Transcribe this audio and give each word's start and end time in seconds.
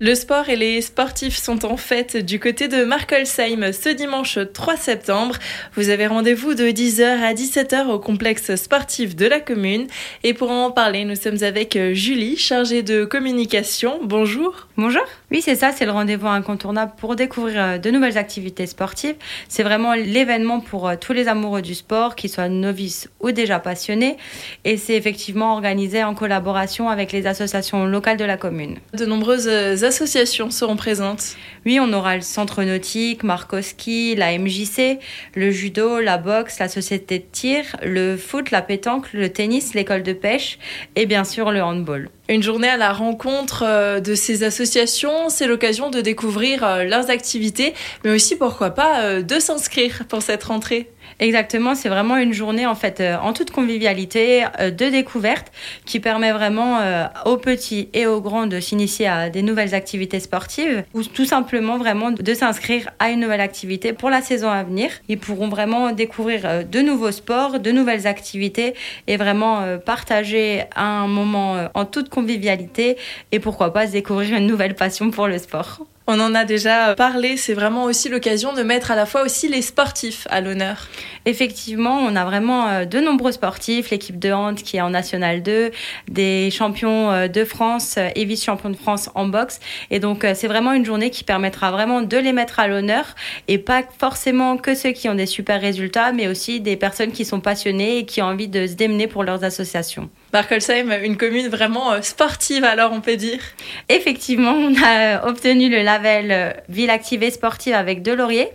Le 0.00 0.14
sport 0.14 0.48
et 0.48 0.54
les 0.54 0.80
sportifs 0.80 1.36
sont 1.36 1.64
en 1.64 1.76
fête 1.76 2.16
du 2.16 2.38
côté 2.38 2.68
de 2.68 2.84
Markolsheim 2.84 3.72
ce 3.72 3.88
dimanche 3.88 4.38
3 4.54 4.76
septembre. 4.76 5.34
Vous 5.74 5.88
avez 5.88 6.06
rendez-vous 6.06 6.54
de 6.54 6.66
10h 6.66 7.02
à 7.02 7.34
17h 7.34 7.88
au 7.88 7.98
complexe 7.98 8.54
sportif 8.54 9.16
de 9.16 9.26
la 9.26 9.40
commune. 9.40 9.88
Et 10.22 10.34
pour 10.34 10.52
en 10.52 10.70
parler, 10.70 11.04
nous 11.04 11.16
sommes 11.16 11.42
avec 11.42 11.76
Julie, 11.94 12.36
chargée 12.36 12.84
de 12.84 13.04
communication. 13.04 13.98
Bonjour. 14.04 14.68
Bonjour. 14.76 15.02
Oui, 15.32 15.42
c'est 15.42 15.56
ça, 15.56 15.72
c'est 15.72 15.84
le 15.84 15.90
rendez-vous 15.90 16.28
incontournable 16.28 16.92
pour 16.96 17.16
découvrir 17.16 17.60
euh, 17.60 17.78
de 17.78 17.90
nouvelles 17.90 18.16
activités 18.16 18.68
sportives. 18.68 19.16
C'est 19.48 19.64
vraiment 19.64 19.94
l'événement 19.94 20.60
pour 20.60 20.88
euh, 20.88 20.94
tous 20.94 21.12
les 21.12 21.26
amoureux 21.26 21.60
du 21.60 21.74
sport, 21.74 22.14
qu'ils 22.14 22.30
soient 22.30 22.48
novices 22.48 23.08
ou 23.18 23.32
déjà 23.32 23.58
passionnés. 23.58 24.16
Et 24.64 24.76
c'est 24.76 24.94
effectivement 24.94 25.54
organisé 25.54 26.04
en 26.04 26.14
collaboration 26.14 26.88
avec 26.88 27.10
les 27.10 27.26
associations 27.26 27.84
locales 27.84 28.16
de 28.16 28.24
la 28.24 28.36
commune. 28.36 28.78
De 28.94 29.04
nombreuses 29.04 29.48
associations 29.88 30.50
seront 30.50 30.76
présentes 30.76 31.36
Oui, 31.64 31.80
on 31.80 31.94
aura 31.94 32.16
le 32.16 32.22
Centre 32.22 32.62
Nautique, 32.62 33.22
Markowski, 33.22 34.14
la 34.14 34.38
MJC, 34.38 34.98
le 35.34 35.50
judo, 35.50 36.00
la 36.00 36.18
boxe, 36.18 36.58
la 36.58 36.68
société 36.68 37.18
de 37.18 37.24
tir, 37.32 37.64
le 37.82 38.18
foot, 38.18 38.50
la 38.50 38.60
pétanque, 38.60 39.10
le 39.14 39.30
tennis, 39.30 39.72
l'école 39.72 40.02
de 40.02 40.12
pêche 40.12 40.58
et 40.94 41.06
bien 41.06 41.24
sûr 41.24 41.50
le 41.50 41.62
handball. 41.62 42.10
Une 42.30 42.42
journée 42.42 42.68
à 42.68 42.76
la 42.76 42.92
rencontre 42.92 43.64
euh, 43.66 44.00
de 44.00 44.14
ces 44.14 44.44
associations, 44.44 45.30
c'est 45.30 45.46
l'occasion 45.46 45.88
de 45.88 46.02
découvrir 46.02 46.62
euh, 46.62 46.84
leurs 46.84 47.08
activités, 47.08 47.72
mais 48.04 48.10
aussi 48.10 48.36
pourquoi 48.36 48.68
pas 48.70 49.00
euh, 49.00 49.22
de 49.22 49.38
s'inscrire 49.38 50.04
pour 50.06 50.20
cette 50.20 50.44
rentrée. 50.44 50.90
Exactement, 51.20 51.74
c'est 51.74 51.88
vraiment 51.88 52.18
une 52.18 52.34
journée 52.34 52.66
en 52.66 52.74
fait 52.74 53.02
en 53.22 53.32
toute 53.32 53.50
convivialité, 53.50 54.44
de 54.60 54.88
découverte, 54.90 55.50
qui 55.84 55.98
permet 55.98 56.30
vraiment 56.30 56.80
aux 57.24 57.38
petits 57.38 57.88
et 57.92 58.06
aux 58.06 58.20
grands 58.20 58.46
de 58.46 58.60
s'initier 58.60 59.08
à 59.08 59.28
des 59.28 59.42
nouvelles 59.42 59.74
activités 59.74 59.77
sportives 60.20 60.84
ou 60.94 61.02
tout 61.02 61.24
simplement 61.24 61.78
vraiment 61.78 62.10
de 62.10 62.34
s'inscrire 62.34 62.90
à 62.98 63.10
une 63.10 63.20
nouvelle 63.20 63.40
activité 63.40 63.92
pour 63.92 64.10
la 64.10 64.22
saison 64.22 64.50
à 64.50 64.62
venir. 64.62 64.90
Ils 65.08 65.18
pourront 65.18 65.48
vraiment 65.48 65.92
découvrir 65.92 66.64
de 66.64 66.80
nouveaux 66.80 67.12
sports, 67.12 67.60
de 67.60 67.70
nouvelles 67.70 68.06
activités 68.06 68.74
et 69.06 69.16
vraiment 69.16 69.78
partager 69.84 70.64
un 70.76 71.06
moment 71.06 71.68
en 71.74 71.84
toute 71.84 72.08
convivialité 72.08 72.96
et 73.32 73.38
pourquoi 73.38 73.72
pas 73.72 73.86
se 73.86 73.92
découvrir 73.92 74.36
une 74.36 74.46
nouvelle 74.46 74.74
passion 74.74 75.10
pour 75.10 75.28
le 75.28 75.38
sport. 75.38 75.86
On 76.10 76.20
en 76.20 76.34
a 76.34 76.46
déjà 76.46 76.94
parlé, 76.94 77.36
c'est 77.36 77.52
vraiment 77.52 77.84
aussi 77.84 78.08
l'occasion 78.08 78.54
de 78.54 78.62
mettre 78.62 78.90
à 78.90 78.96
la 78.96 79.04
fois 79.04 79.24
aussi 79.24 79.46
les 79.46 79.60
sportifs 79.60 80.26
à 80.30 80.40
l'honneur. 80.40 80.88
Effectivement, 81.26 81.98
on 81.98 82.16
a 82.16 82.24
vraiment 82.24 82.66
euh, 82.66 82.84
de 82.86 82.98
nombreux 82.98 83.32
sportifs, 83.32 83.90
l'équipe 83.90 84.18
de 84.18 84.32
hand 84.32 84.56
qui 84.56 84.78
est 84.78 84.80
en 84.80 84.88
National 84.88 85.42
2, 85.42 85.70
des 86.08 86.50
champions 86.50 87.10
euh, 87.10 87.28
de 87.28 87.44
France 87.44 87.96
euh, 87.98 88.08
et 88.14 88.24
vice-champions 88.24 88.70
de 88.70 88.76
France 88.76 89.10
en 89.14 89.26
boxe. 89.26 89.60
Et 89.90 90.00
donc, 90.00 90.24
c'est 90.34 90.48
vraiment 90.48 90.72
une 90.72 90.86
journée 90.86 91.10
qui 91.10 91.24
permettra 91.24 91.70
vraiment 91.70 92.00
de 92.00 92.16
les 92.16 92.32
mettre 92.32 92.58
à 92.58 92.68
l'honneur 92.68 93.14
et 93.46 93.58
pas 93.58 93.82
forcément 93.98 94.56
que 94.56 94.74
ceux 94.74 94.92
qui 94.92 95.10
ont 95.10 95.14
des 95.14 95.26
super 95.26 95.60
résultats, 95.60 96.12
mais 96.12 96.26
aussi 96.26 96.60
des 96.60 96.76
personnes 96.76 97.12
qui 97.12 97.26
sont 97.26 97.40
passionnées 97.40 97.98
et 97.98 98.06
qui 98.06 98.22
ont 98.22 98.28
envie 98.28 98.48
de 98.48 98.66
se 98.66 98.72
démener 98.72 99.08
pour 99.08 99.24
leurs 99.24 99.44
associations. 99.44 100.08
Markolsheim, 100.32 100.92
une 101.02 101.16
commune 101.16 101.48
vraiment 101.48 102.02
sportive 102.02 102.64
alors 102.64 102.92
on 102.92 103.00
peut 103.00 103.16
dire. 103.16 103.40
Effectivement, 103.88 104.52
on 104.52 104.74
a 104.82 105.26
obtenu 105.26 105.70
le 105.70 105.82
label 105.82 106.30
euh, 106.30 106.52
Ville 106.68 106.90
activée 106.90 107.30
sportive 107.30 107.74
avec 107.74 108.02
Delaurier, 108.02 108.48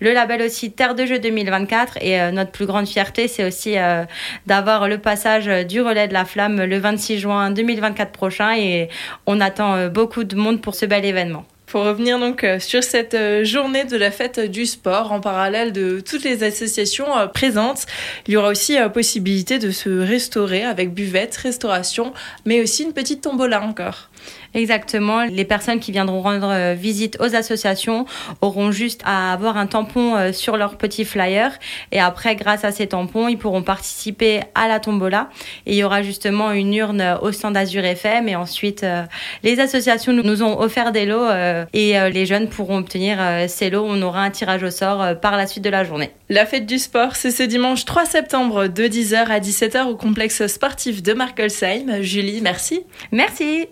le 0.00 0.12
label 0.12 0.40
aussi 0.42 0.72
Terre 0.72 0.94
de 0.94 1.04
jeu 1.04 1.18
2024 1.18 1.98
et 2.00 2.20
euh, 2.20 2.30
notre 2.30 2.50
plus 2.50 2.66
grande 2.66 2.88
fierté 2.88 3.28
c'est 3.28 3.44
aussi 3.44 3.76
euh, 3.76 4.04
d'avoir 4.46 4.88
le 4.88 4.98
passage 4.98 5.66
du 5.66 5.82
relais 5.82 6.08
de 6.08 6.14
la 6.14 6.24
flamme 6.24 6.62
le 6.62 6.78
26 6.78 7.18
juin 7.18 7.50
2024 7.50 8.10
prochain 8.10 8.56
et 8.56 8.88
on 9.26 9.40
attend 9.40 9.88
beaucoup 9.88 10.24
de 10.24 10.34
monde 10.34 10.62
pour 10.62 10.74
ce 10.74 10.86
bel 10.86 11.04
événement. 11.04 11.44
Pour 11.68 11.84
revenir 11.84 12.18
donc 12.18 12.46
sur 12.60 12.82
cette 12.82 13.16
journée 13.44 13.84
de 13.84 13.96
la 13.96 14.10
fête 14.10 14.40
du 14.40 14.64
sport, 14.64 15.12
en 15.12 15.20
parallèle 15.20 15.72
de 15.72 16.00
toutes 16.00 16.24
les 16.24 16.42
associations 16.42 17.06
présentes, 17.34 17.84
il 18.26 18.34
y 18.34 18.36
aura 18.36 18.48
aussi 18.48 18.78
possibilité 18.88 19.58
de 19.58 19.70
se 19.70 19.90
restaurer 19.90 20.64
avec 20.64 20.94
buvette, 20.94 21.36
restauration, 21.36 22.14
mais 22.46 22.62
aussi 22.62 22.84
une 22.84 22.92
petite 22.92 23.20
tombola 23.22 23.62
encore. 23.62 24.08
Exactement. 24.54 25.24
Les 25.24 25.44
personnes 25.44 25.80
qui 25.80 25.92
viendront 25.92 26.20
rendre 26.20 26.50
euh, 26.50 26.74
visite 26.74 27.18
aux 27.20 27.34
associations 27.34 28.06
auront 28.40 28.70
juste 28.70 29.02
à 29.04 29.32
avoir 29.32 29.56
un 29.56 29.66
tampon 29.66 30.16
euh, 30.16 30.32
sur 30.32 30.56
leur 30.56 30.76
petit 30.76 31.04
flyer. 31.04 31.52
Et 31.92 32.00
après, 32.00 32.34
grâce 32.36 32.64
à 32.64 32.72
ces 32.72 32.88
tampons, 32.88 33.28
ils 33.28 33.38
pourront 33.38 33.62
participer 33.62 34.40
à 34.54 34.68
la 34.68 34.80
tombola. 34.80 35.28
Et 35.66 35.72
il 35.72 35.76
y 35.76 35.84
aura 35.84 36.02
justement 36.02 36.52
une 36.52 36.74
urne 36.74 37.18
au 37.22 37.32
stand 37.32 37.56
Azure 37.56 37.84
FM. 37.84 38.28
Et 38.28 38.36
ensuite, 38.36 38.84
euh, 38.84 39.02
les 39.42 39.60
associations 39.60 40.12
nous 40.12 40.42
ont 40.42 40.60
offert 40.60 40.92
des 40.92 41.06
lots 41.06 41.28
et 41.72 41.96
les 42.10 42.26
jeunes 42.26 42.48
pourront 42.48 42.78
obtenir 42.78 43.18
ces 43.48 43.70
lots. 43.70 43.84
On 43.86 44.00
aura 44.02 44.22
un 44.22 44.30
tirage 44.30 44.62
au 44.62 44.70
sort 44.70 45.18
par 45.20 45.36
la 45.36 45.46
suite 45.46 45.64
de 45.64 45.70
la 45.70 45.84
journée. 45.84 46.10
La 46.28 46.46
fête 46.46 46.66
du 46.66 46.78
sport, 46.78 47.16
c'est 47.16 47.30
ce 47.30 47.42
dimanche 47.42 47.84
3 47.84 48.06
septembre 48.06 48.66
de 48.66 48.84
10h 48.84 49.26
à 49.26 49.40
17h 49.40 49.86
au 49.86 49.96
complexe 49.96 50.46
sportif 50.46 51.02
de 51.02 51.12
Markelsheim. 51.12 52.02
Julie, 52.02 52.40
merci. 52.40 52.82
Merci. 53.12 53.66